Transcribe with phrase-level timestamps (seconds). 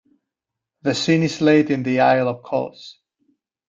[0.81, 2.97] The scene is laid in the isle of Kos.